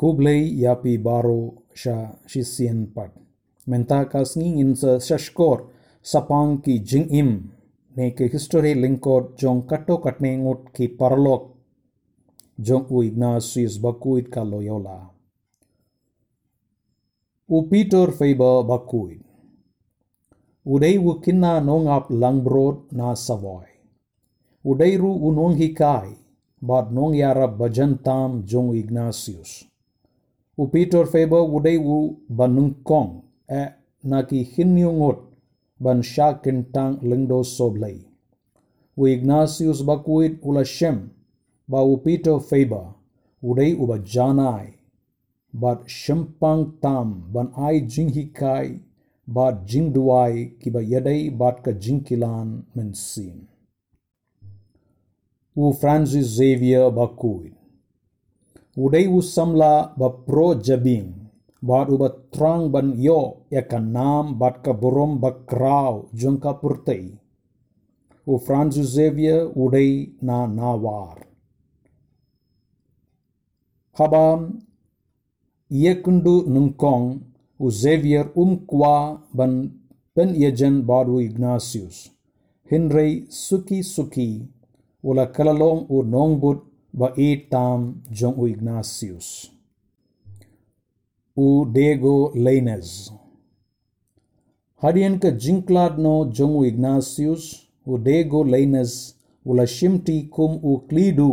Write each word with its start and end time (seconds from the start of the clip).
kublei 0.00 0.42
yapi 0.62 0.96
baro 1.06 1.40
sha 1.80 1.96
shisien 2.30 2.80
pat 2.94 3.12
menta 3.68 4.00
kas 4.12 4.30
ngin 4.40 4.72
sa 4.80 4.92
shashkor 5.06 5.58
sapang 6.10 6.52
ki 6.64 6.74
jing 6.88 7.08
im 7.20 7.30
ne 7.96 8.06
ke 8.16 8.24
history 8.32 8.72
linkot 8.82 9.24
jong 9.40 9.60
kato 9.68 9.94
katne 10.04 10.32
ngut 10.42 10.60
ki 10.74 10.86
parlok 10.98 11.42
jong 12.66 12.84
u 12.94 12.96
ignatius 13.08 13.74
bakuit 13.84 14.26
ka 14.34 14.42
loyola 14.50 14.98
u 17.54 17.58
peter 17.70 18.08
faber 18.18 18.56
bakuit 18.70 19.22
udai 20.72 20.96
u 21.08 21.12
kinna 21.24 21.52
nongap 21.68 22.04
langbrod 22.20 22.78
na 22.98 23.08
savoy 23.26 23.68
udai 24.70 24.94
ru 25.02 25.12
unong 25.28 25.54
hikai 25.60 26.10
bad 26.68 26.86
nong 26.96 27.12
yara 27.20 27.46
bajantam 27.60 28.30
jong 28.50 28.70
ignatius 28.82 29.69
u 30.60 30.68
Peter 30.68 31.06
Faber 31.06 31.42
udai 31.56 31.78
u 31.78 31.98
banung 32.28 32.74
kong 32.88 33.10
e 33.60 33.62
naki 34.10 34.40
hinyungot 34.52 35.18
ban 35.82 36.02
sha 36.02 36.28
kentang 36.42 36.94
lengdo 37.10 37.38
soblay. 37.56 37.98
U 39.00 39.06
Ignatius 39.14 39.80
bakuit 39.88 40.34
ula 40.48 40.64
shem 40.64 40.98
ba 41.70 41.80
u 41.92 41.96
Peter 42.04 42.38
Faber 42.48 42.86
udai 43.48 43.72
u 43.82 43.84
janai 44.12 44.66
bat 45.52 45.80
shempang 45.88 46.62
tam 46.82 47.08
ban 47.32 47.48
ai 47.56 47.80
jing 47.92 48.10
hikai 48.16 48.68
bat 49.26 49.54
jing 49.70 49.88
duai 49.94 50.34
kiba 50.60 50.80
yadai 50.92 51.22
bat 51.40 51.56
ka 51.64 51.72
jing 51.72 52.00
kilan 52.06 52.48
mensin. 52.74 53.48
U 55.56 55.72
Francis 55.80 56.26
Xavier 56.36 56.90
bakuit 56.98 57.59
udai 58.84 59.06
usamla 59.18 59.92
ba 59.98 60.08
pro 60.26 60.48
jabing 60.66 61.08
bat 61.68 61.86
uba 61.94 62.08
trang 62.32 62.72
ban 62.72 62.88
yo 62.96 63.44
ya 63.52 63.62
nam 63.78 64.40
bat 64.40 64.64
ka 64.64 64.72
borom 64.72 65.20
ba 65.20 65.30
krau 65.48 66.08
jongka 66.20 66.52
purtei. 66.60 67.04
U 68.26 68.38
Francis 68.46 68.88
Xavier 68.94 69.52
udai 69.62 69.92
na 70.22 70.46
nawar. 70.46 71.18
Habam 73.98 74.40
ia 75.68 75.92
kundu 76.02 76.48
nungkong 76.52 77.06
u 77.64 77.66
Xavier 77.80 78.26
umkwa 78.42 79.20
ban 79.36 79.52
pen 80.14 80.30
yejen 80.42 80.76
badu 80.88 81.20
Ignatius. 81.20 81.96
Henry 82.70 83.26
suki 83.28 83.78
suki 83.82 84.30
ula 85.08 85.26
kalalong 85.34 85.80
u 85.94 85.96
nongbut 86.12 86.69
ba 86.92 87.12
itam 87.16 88.02
jong 88.10 88.36
u. 88.38 88.46
Ignatius. 88.46 89.50
U. 91.36 91.64
Diego 91.64 92.32
Lainez. 92.34 93.10
Hadian 94.82 95.18
ka 95.22 95.30
jinklad 95.30 95.98
no 95.98 96.30
jong 96.36 96.54
u. 96.58 96.64
Ignatius, 96.64 97.68
u. 97.86 97.98
Diego 97.98 98.44
Lainez 98.44 99.14
ula 99.44 99.66
shimti 99.66 100.28
kum 100.30 100.58
u. 100.62 100.80
Klidu 100.88 101.32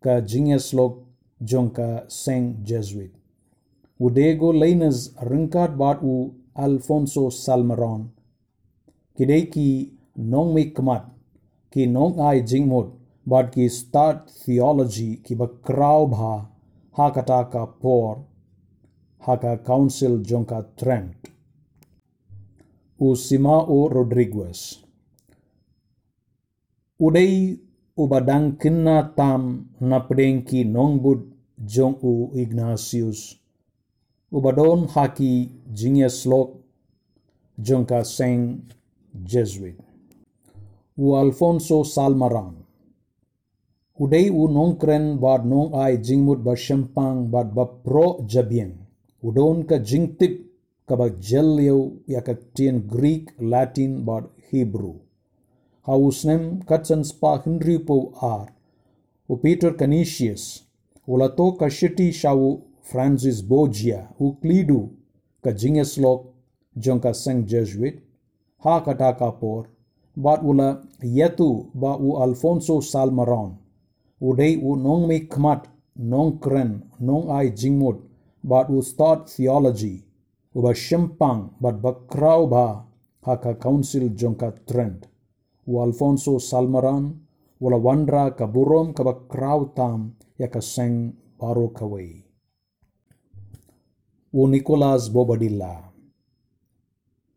ka 0.00 0.20
jingeslok 0.20 1.02
jong 1.40 1.70
ka 1.76 2.04
Saint 2.08 2.64
Jesuit. 2.64 3.12
U. 3.98 4.10
Diego 4.10 4.52
Lainez 4.52 5.10
ringkat 5.20 5.76
bat 5.76 5.98
u. 6.02 6.34
Alfonso 6.56 7.30
Salmeron. 7.30 8.08
Kidei 9.16 9.44
ki 9.52 9.92
nong 10.16 10.54
may 10.54 10.72
kamat, 10.72 11.04
ki 11.72 11.84
nong 11.86 12.16
ay 12.20 12.40
jingmod, 12.48 12.92
Bartki's 13.26 13.82
third 13.90 14.30
theology 14.44 15.16
kibakraubha 15.16 16.46
hakataka 16.96 17.66
por 17.80 18.22
haka 19.18 19.56
council 19.56 20.18
jonka 20.22 20.62
trent. 20.76 21.16
Usimao 23.00 23.88
Rodriguez. 23.88 24.78
Udei 27.00 27.58
ubadangkina 27.96 29.02
tam 29.16 29.68
napdenki 29.80 30.64
nongbud 30.64 31.20
jong 31.66 31.96
u 32.02 32.30
Ignatius. 32.34 33.36
Ubadon 34.32 34.86
haki 34.86 35.50
jingeslok 35.74 36.50
jonka 37.58 38.04
seng 38.04 38.62
Jesuit. 39.24 39.76
U 40.96 41.16
Alfonso 41.16 41.84
Salmaran. 41.84 42.65
Tien 52.54 52.76
greek 52.94 53.24
latin 53.40 54.04
bad 54.04 54.24
hebrew 54.50 54.94
hausnem 55.88 56.42
katsan 56.68 57.02
spa 57.10 57.32
henry 57.44 57.78
po 57.88 57.96
ar 58.20 58.46
u 59.32 59.34
peter 59.42 59.72
canisius 59.80 60.44
ulato 61.12 61.46
ka 61.58 61.68
shiti 61.78 62.08
shau 62.20 62.40
francis 62.90 63.38
bogia 63.50 64.00
u 64.24 64.26
klidu 64.40 64.80
ka 65.42 65.50
jingeslok 65.60 66.20
jongka 66.82 67.12
seng 67.22 67.38
jesuit 67.50 67.96
ha 68.64 68.74
kata 68.86 69.10
kapor 69.20 69.62
bat 70.24 70.40
ula 70.50 70.68
yetu 71.18 71.50
ba 71.74 71.92
u 72.06 72.08
alfonso 72.24 72.74
salmaron 72.92 73.50
udai 74.20 74.56
u 74.62 74.76
nong 74.76 75.06
mi 75.08 75.18
kmat 75.28 75.68
nong 75.96 76.40
kren 76.42 76.72
nong 77.00 77.30
ai 77.36 77.52
jingmut 77.52 77.98
bat 78.42 78.66
u 78.70 78.82
start 78.82 79.28
theology. 79.28 79.96
U 80.56 80.62
ba 80.64 80.72
shempang 80.72 81.40
bat 81.60 81.76
bakrau 81.84 82.48
ba 82.48 82.66
haka 83.26 83.52
council 83.60 84.04
jongka 84.18 84.50
trend. 84.68 85.06
U 85.66 85.80
alfonso 85.84 86.38
salmaran 86.38 87.04
wala 87.60 87.76
wandra 87.76 88.24
ka 88.38 88.46
burom 88.46 88.94
ka 88.96 89.02
bakrau 89.08 89.60
tam 89.76 90.16
ya 90.40 90.48
ka 90.48 90.60
seng 90.60 90.94
baro 91.38 91.68
kawai 91.68 92.26
u 94.36 94.46
nicolas 94.46 95.08
bobadilla. 95.08 95.74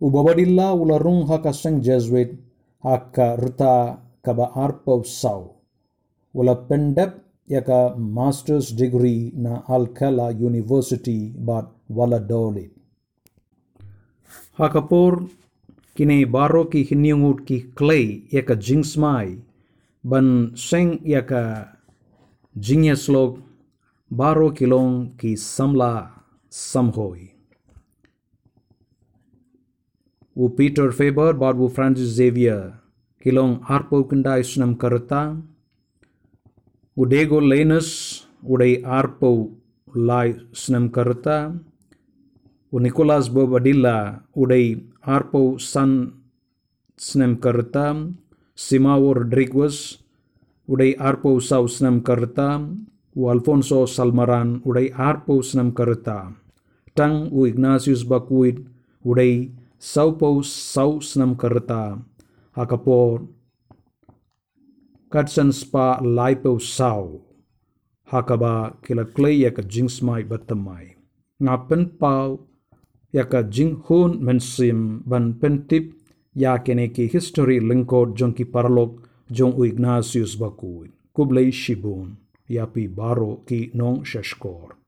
U 0.00 0.10
bobadilla 0.10 0.74
ula 0.74 0.98
rung 0.98 1.28
haka 1.30 1.52
seng 1.52 1.78
jesuit 1.86 2.34
haka 2.82 3.36
rta 3.36 4.02
kaba 4.24 4.50
arpau 4.56 5.04
sau 5.04 5.59
will 6.34 6.54
पेंडप 6.68 7.00
up 7.00 7.18
एक 7.50 7.70
masters 8.16 8.72
degree 8.78 9.14
न 9.36 9.54
Alcala 9.68 10.28
university 10.40 11.18
बाट 11.46 11.70
वलडोले 11.90 12.62
हाकपोर 14.58 15.16
किने 15.96 16.24
बारो 16.36 16.62
की 16.64 16.82
हिन्यूट 16.90 17.44
की 17.46 17.58
क्ले 17.78 17.98
एक 18.38 18.52
जिंग्समाई 18.68 19.36
बन 20.04 20.30
सेंग 20.58 20.92
एक 21.12 21.32
जिंग 22.56 22.92
स्लोग 22.96 23.42
बारो 24.10 24.48
किलोंग 24.60 25.06
की 25.20 25.34
समला 25.36 25.92
समहोई 26.52 27.28
हो 30.36 30.48
पीटर 30.58 30.90
फेबर 30.92 31.32
बाद 31.36 31.56
वो 31.56 31.68
फ्रांसिस 31.76 32.16
जेवियर 32.16 32.66
किलोंग 33.24 33.56
आरपोकिंडा 33.70 34.40
स्नम 34.50 34.74
करता 34.84 35.22
Lenus 36.96 38.26
udai 38.42 38.82
arpo 38.82 39.50
lai 39.94 40.34
snam 40.52 40.90
karta 40.90 41.54
u 42.72 42.78
Nicolas 42.80 43.28
Bobadilla 43.30 44.22
udai 44.34 44.82
arpo 45.06 45.58
san 45.58 46.12
snam 46.98 47.38
karta 47.40 47.94
Simao 48.56 49.14
Rodriguez 49.14 50.02
udai 50.68 50.98
arpo 50.98 51.38
sau 51.38 51.68
snam 51.68 52.02
karta 52.02 52.58
u 53.14 53.28
Alfonso 53.30 53.86
Salmaran 53.86 54.60
udai 54.66 54.90
arpo 54.90 55.42
snam 55.42 55.70
karta 55.72 56.34
tang 56.96 57.30
u 57.30 57.46
Ignatius 57.46 58.02
Bakuit 58.02 58.58
udai 59.06 59.50
saupo 59.78 60.42
sau 60.42 61.00
snam 61.00 61.38
karta 61.38 62.02
akapor 65.10 65.38
and 65.42 65.54
spa 65.54 65.98
laipo 66.00 66.58
sau 66.60 67.22
hakaba 68.12 68.78
kila 68.82 69.04
clay 69.04 69.42
yaka 69.42 69.62
jingsmai 69.62 70.22
batamai 70.22 70.94
ngapen 71.42 71.98
pau 71.98 72.46
yaka 73.12 73.42
jinghun 73.42 74.22
mensim 74.22 75.02
ban 75.06 75.34
pentip 75.40 75.94
yakene 76.34 76.94
ki 76.94 77.06
history 77.14 77.58
lingkod 77.60 78.14
jongki 78.14 78.44
parlok 78.44 79.02
jong 79.30 79.54
u 79.58 79.64
Ignatius 79.64 80.38
bakuin. 80.38 80.92
kublai 81.14 81.50
shibun 81.50 82.16
yapi 82.48 82.86
baro 82.88 83.42
ki 83.46 83.70
nong 83.74 84.04
shashkor 84.04 84.79